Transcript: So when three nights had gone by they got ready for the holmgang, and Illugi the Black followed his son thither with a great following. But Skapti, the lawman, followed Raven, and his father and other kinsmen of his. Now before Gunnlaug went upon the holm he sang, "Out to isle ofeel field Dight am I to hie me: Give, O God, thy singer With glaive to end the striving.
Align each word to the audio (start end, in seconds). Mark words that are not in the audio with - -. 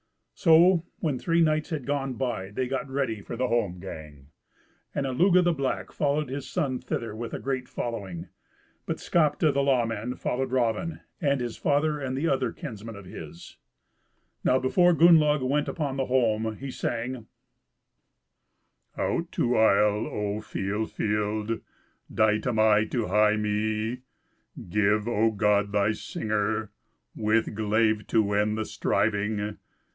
So 0.33 0.87
when 0.97 1.19
three 1.19 1.41
nights 1.41 1.69
had 1.69 1.85
gone 1.85 2.15
by 2.15 2.49
they 2.49 2.67
got 2.67 2.89
ready 2.89 3.21
for 3.21 3.35
the 3.35 3.47
holmgang, 3.49 4.29
and 4.95 5.05
Illugi 5.05 5.43
the 5.43 5.53
Black 5.53 5.91
followed 5.91 6.29
his 6.29 6.49
son 6.49 6.79
thither 6.79 7.15
with 7.15 7.35
a 7.35 7.39
great 7.39 7.69
following. 7.69 8.27
But 8.87 8.97
Skapti, 8.97 9.53
the 9.53 9.61
lawman, 9.61 10.15
followed 10.15 10.51
Raven, 10.51 11.01
and 11.21 11.39
his 11.39 11.57
father 11.57 11.99
and 11.99 12.17
other 12.27 12.51
kinsmen 12.51 12.95
of 12.95 13.05
his. 13.05 13.57
Now 14.43 14.57
before 14.57 14.93
Gunnlaug 14.95 15.47
went 15.47 15.67
upon 15.67 15.97
the 15.97 16.07
holm 16.07 16.55
he 16.57 16.71
sang, 16.71 17.27
"Out 18.97 19.31
to 19.33 19.55
isle 19.55 20.07
ofeel 20.11 20.87
field 20.87 21.61
Dight 22.11 22.47
am 22.47 22.57
I 22.57 22.85
to 22.85 23.05
hie 23.05 23.35
me: 23.37 23.99
Give, 24.67 25.07
O 25.07 25.29
God, 25.29 25.71
thy 25.71 25.91
singer 25.91 26.71
With 27.15 27.53
glaive 27.53 28.07
to 28.07 28.33
end 28.33 28.57
the 28.57 28.65
striving. 28.65 29.59